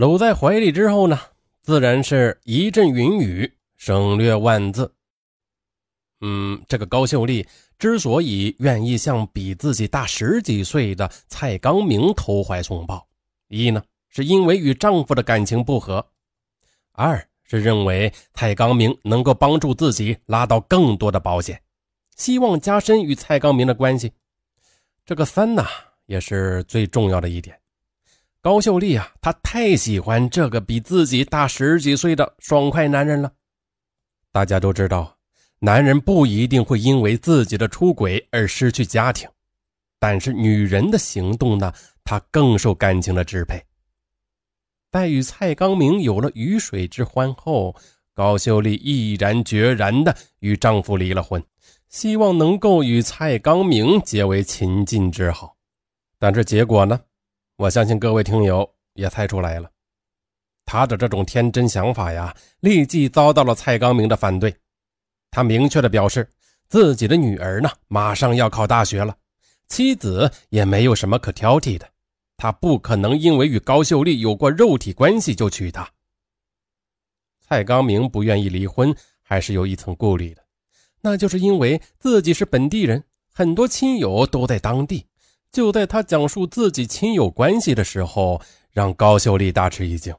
[0.00, 1.20] 搂在怀里之后呢，
[1.60, 4.90] 自然是一阵云雨，省略万字。
[6.22, 7.46] 嗯，这个高秀丽
[7.78, 13.06] 之所以愿意向比自己大十几岁的蔡刚明投怀送抱，
[13.48, 16.06] 一呢是因为与丈夫的感情不和，
[16.92, 21.60] 二是认为蔡刚明能够帮助自己拉到更多的保险，
[22.16, 24.10] 希望加深与蔡刚明的关系。
[25.04, 25.62] 这个三呢
[26.06, 27.59] 也是最重要的一点。
[28.42, 33.30] 高秀丽啊，她太喜欢这个比自己大十几岁的爽快男人了。
[34.32, 35.16] 大家都知道。
[35.62, 39.28] 男人不一定会因为自己的出轨而失去家庭，
[39.98, 41.70] 但是女人的行动呢？
[42.02, 43.62] 她更受感情的支配。
[44.90, 47.76] 在与蔡刚明有了鱼水之欢后，
[48.14, 51.44] 高秀丽毅然决然地与丈夫离了婚，
[51.90, 55.54] 希望能够与蔡刚明结为秦晋之好。
[56.18, 56.98] 但是结果呢？
[57.60, 59.70] 我相信各位听友也猜出来了，
[60.64, 64.56] 他的这种天真想法呀，立即遭到了蔡刚明的反对。
[65.30, 66.26] 他明确的表示，
[66.70, 69.14] 自己的女儿呢，马上要考大学了，
[69.68, 71.86] 妻子也没有什么可挑剔的，
[72.38, 75.86] 他不可能因为与高秀丽有过肉体关系就娶她。
[77.46, 80.42] 蔡刚明不愿意离婚，还是有一层顾虑的，
[81.02, 85.04] 那就是因为自己是本地人，很多亲友都在当地。
[85.52, 90.14] 就在他讲述自己亲友关系的时候，让高秀丽大吃一惊，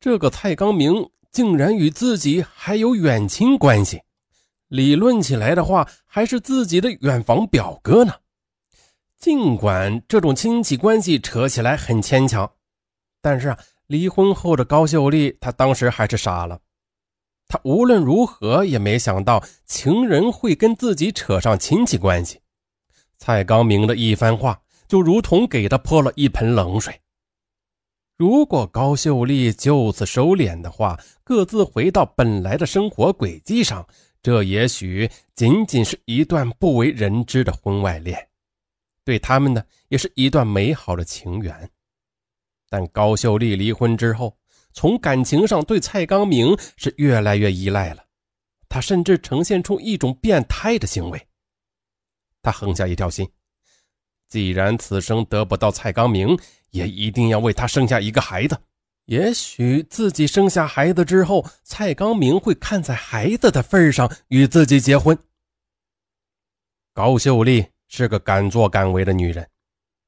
[0.00, 4.00] 这个蔡刚明竟然与自己还有远亲关系。
[4.68, 8.14] 理论起来的话，还是自己的远房表哥呢。
[9.18, 12.50] 尽管这种亲戚关系扯起来很牵强，
[13.20, 16.58] 但是啊，离婚后的高秀丽，她当时还是傻了。
[17.46, 22.40] 她无论如何也没想到情人会跟自己扯上亲戚关系。
[23.18, 27.00] 蔡刚明的一番话，就如同给他泼了一盆冷水。
[28.16, 33.86] 如果高秀丽就此收敛的话，各自回到本来的生活轨迹上。
[34.22, 38.28] 这也许仅仅是一段不为人知的婚外恋，
[39.04, 41.70] 对他们呢，也是一段美好的情缘。
[42.68, 44.36] 但高秀丽离婚之后，
[44.72, 48.02] 从感情上对蔡刚明是越来越依赖了，
[48.68, 51.28] 她甚至呈现出一种变态的行为。
[52.46, 53.28] 他横下一条心，
[54.28, 56.38] 既然此生得不到蔡刚明，
[56.70, 58.56] 也一定要为他生下一个孩子。
[59.06, 65.18] 也许自己生下孩子之后，蔡刚明会看在孩子的份上与自己结婚。
[66.94, 69.48] 高秀丽是个敢作敢为的女人，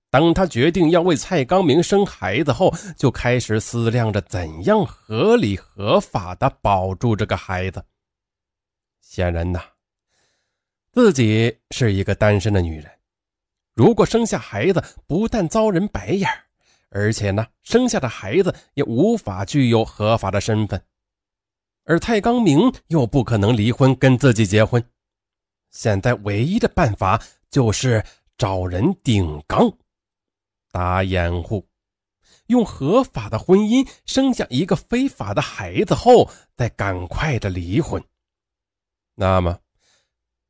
[0.08, 7.84] 当她决定要为蔡刚明生孩子后，就开始思量着怎样合理合法的保住这个孩子。
[9.00, 9.60] 显然呐，
[10.98, 12.90] 自己是一个单身的女人，
[13.72, 16.28] 如果生下孩子，不但遭人白眼
[16.90, 20.82] 而且呢，生下的孩子也无法具有合法的身份，
[21.84, 24.84] 而蔡刚明又不可能离婚跟自己结婚。
[25.70, 28.04] 现在唯一的办法就是
[28.36, 29.72] 找人顶缸，
[30.72, 31.64] 打掩护，
[32.48, 38.02] 用合法的婚姻生下一个非法的孩子后，再赶快的离婚。
[39.14, 39.60] 那么，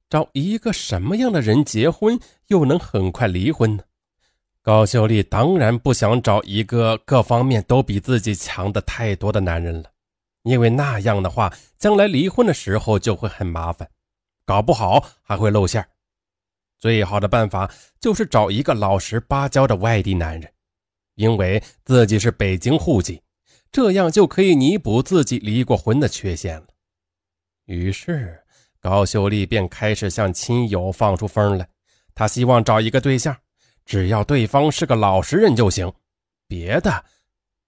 [0.08, 3.84] 找一个什么样的人结婚，又能很快离婚呢？
[4.62, 9.91] 高秀丽当然不想找一个各方面都比自己强的太多的男人了，
[10.42, 13.88] 因为那样的话，将来离婚的时候就会很麻烦，
[14.44, 15.86] 搞不好还会露馅
[16.78, 20.52] 最好的办法就是找一个老实巴交的外地男人，
[21.14, 23.22] 因为自己是北京户籍，
[23.72, 26.66] 这样就可以弥补自己离过婚的缺陷了。
[27.64, 28.42] 于是，
[28.80, 31.68] 高秀丽便开始向亲友放出风来，
[32.14, 33.36] 她希望找一个对象。
[33.84, 35.90] 只要对方是个老实人就行，
[36.46, 37.04] 别的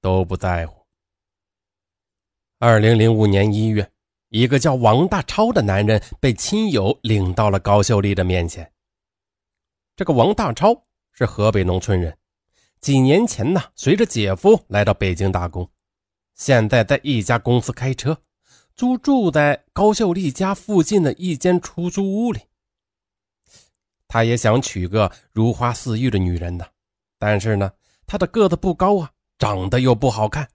[0.01, 0.87] 都不在乎。
[2.59, 3.91] 二零零五年一月，
[4.29, 8.71] 一个叫王大超的男人被亲友领到了高秀丽的面前。
[9.97, 12.15] 这个王大超是河北农村人，
[12.83, 15.67] 几年前呢，随着姐夫来到北京打工，
[16.35, 18.17] 现在在一家公司开车，
[18.81, 22.41] 租住在高秀丽家附近的一间出租屋里。
[24.09, 26.65] 他也想娶个如花似玉的女人呢，
[27.19, 27.71] 但是呢，
[28.07, 30.49] 他的个子不高啊，长得又不好看，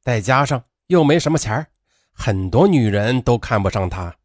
[0.00, 1.66] 再加上又没什么钱
[2.12, 4.16] 很多女人都看不上他。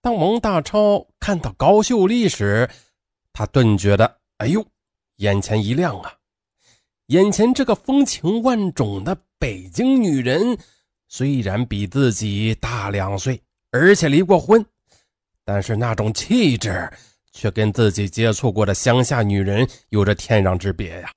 [0.00, 2.70] 当王大超看到高秀丽时，
[3.32, 4.64] 他顿觉得，哎呦，
[5.16, 6.18] 眼前一亮啊！
[7.06, 10.56] 眼前这个风情万种的北京女人，
[11.08, 13.40] 虽然比自己大两岁，
[13.70, 14.64] 而且离过婚。
[15.44, 16.88] 但是那种气质
[17.32, 21.10] 却跟自己接触过的乡下女人有着天壤之别呀！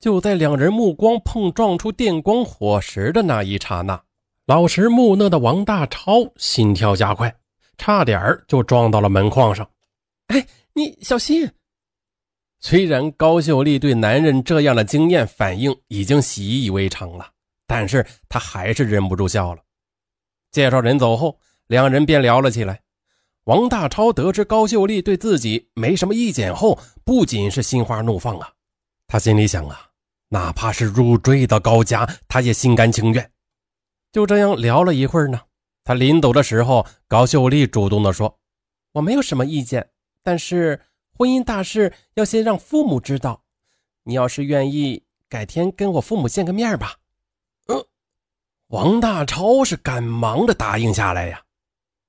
[0.00, 4.00] 就在两人目光碰撞出电光火石的那一刹那，
[4.46, 7.34] 老实木讷的王大超心跳加快，
[7.76, 9.68] 差点就撞到了门框上。
[10.28, 11.50] 哎，你小心！
[12.60, 17.28] 虽然高秀丽对男人这样的惊艳反应已经习以为常了，
[17.68, 19.62] 但是她还是忍不住笑了。
[20.50, 21.38] 介绍人走后，
[21.68, 22.80] 两人便聊了起来。
[23.44, 28.50] 王大超得知高秀丽对自己没什么意见后，不仅是心花怒放啊，
[29.06, 29.90] 他心里想啊。
[30.30, 33.32] 哪怕是入赘到高家，他也心甘情愿。
[34.12, 35.40] 就这样聊了一会儿呢，
[35.84, 38.38] 他临走的时候，高秀丽主动的说
[38.92, 39.88] ：“我没有什么意见，
[40.22, 40.82] 但是
[41.16, 43.42] 婚姻大事要先让父母知道。
[44.02, 46.96] 你要是愿意，改天跟我父母见个面吧。”
[48.68, 51.42] 王大超是赶忙的答应下来呀。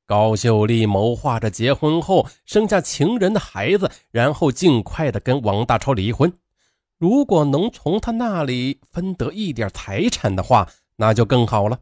[0.05, 6.31] 高秀丽谋划着结婚后生下情人的孩子，然后尽快的跟王大超离婚。
[6.97, 10.67] 如果能从他那里分得一点财产的话，
[10.97, 11.79] 那就更好了。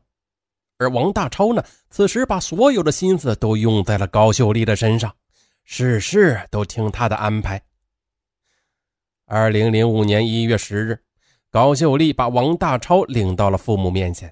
[0.77, 5.11] 而王大超呢，此时把所有的心思都用在了高秀丽的身上，
[5.63, 7.59] 事事都听他的安排。
[9.25, 11.03] 二零零五年一月十日，
[11.49, 14.31] 高秀丽把王大超领到了父母面前。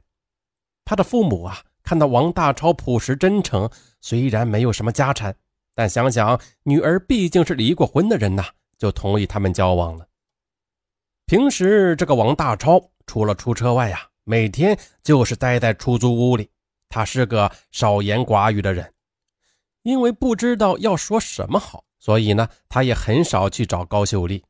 [0.85, 5.35] 他的父母啊，看到王大超朴实真诚，虽然没有什么家产，
[5.73, 8.45] 但想想女儿毕竟是离过婚的人呐，
[8.77, 10.07] 就同意他们交往了。
[11.25, 16.49] 平时这个王大超除了出车外呀，每天就是待在出租屋里。
[16.87, 18.93] 他是个少言寡语的人，
[19.81, 24.43] 因为不知道要说什么好，所以呢，他也很少去找高秀丽。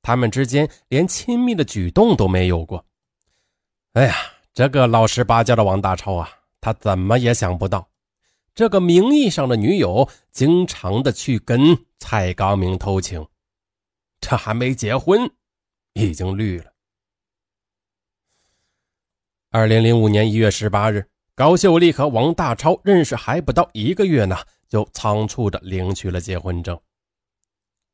[0.00, 2.86] 他们之间连亲密的举动都没有过。
[3.92, 4.14] 哎呀，
[4.52, 6.28] 这个老实巴交的王大超啊，
[6.60, 7.88] 他怎么也想不到，
[8.54, 13.26] 这个名义上的女友经常的去跟蔡刚明偷情，
[14.20, 15.30] 这还没结婚。
[15.94, 16.66] 已经绿了。
[19.50, 21.04] 二零零五年一月十八日，
[21.34, 24.36] 高秀丽和王大超认识还不到一个月呢，
[24.68, 26.78] 就仓促的领取了结婚证。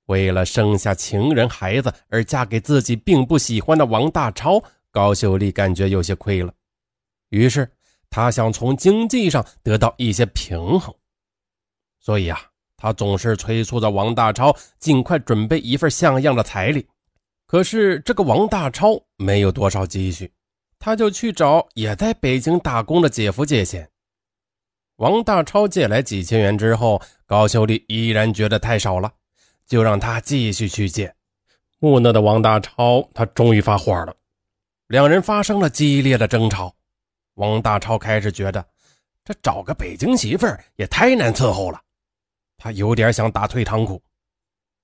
[0.05, 4.63] 为了生下情人孩子而嫁给自己并不喜欢的王大超，
[4.97, 6.51] 高秀丽感觉有些亏了，
[7.29, 7.71] 于是
[8.09, 10.95] 她想从经济上得到一些平衡，
[12.01, 12.41] 所以啊，
[12.79, 16.87] 她总是催促着王大超尽快准备一份像样的彩礼。
[17.47, 20.33] 可是这个王大超没有多少积蓄，
[20.79, 23.87] 他就去找也在北京打工的姐夫借钱。
[24.97, 29.13] 王大超借来几千元之后，高秀丽依然觉得太少了，
[29.67, 31.15] 就让他继续去借。
[31.81, 34.17] 木讷的王大超他终于发火了，
[34.89, 36.75] 两人发生了激烈的争吵。
[37.35, 38.65] 王大超开始觉得
[39.25, 41.81] 这找个北京媳妇儿也太难伺候了，
[42.57, 44.03] 他有点想打退堂鼓。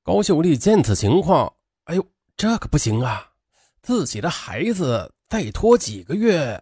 [0.03, 1.53] 高秀丽见此情况，
[1.85, 2.07] 哎呦！
[2.35, 3.31] 这可不行啊！
[3.83, 6.61] 自己的孩子再拖几个月，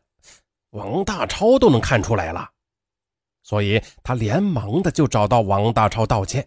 [0.70, 2.50] 王大超都能看出来了，
[3.44, 6.46] 所以他连忙的就找到王大超道歉，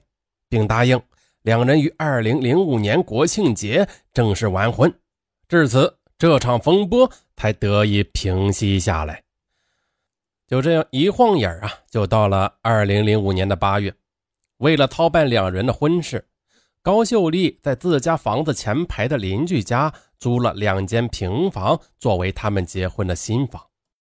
[0.50, 1.02] 并答应
[1.42, 4.94] 两人于二零零五年国庆节正式完婚。
[5.48, 9.22] 至此，这场风波才得以平息下来。
[10.48, 13.94] 就这样一晃眼啊，就到了二零零五年的八月，
[14.60, 16.26] 为了操办两人的婚事。
[16.82, 23.62] 高秀丽在自家房子前排的邻居家租了两间平房，作为他们结婚的新房。